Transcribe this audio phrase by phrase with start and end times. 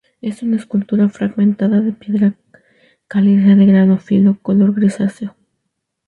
[0.19, 2.33] Es una escultura fragmentada, de piedra
[3.07, 5.35] caliza de grano fino, color grisáceo.